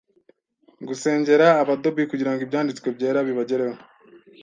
[0.87, 3.77] Gusengera aba Dhobi kugirango ibyanditswe byera bibagereho